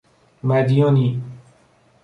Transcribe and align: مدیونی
مدیونی 0.43 1.21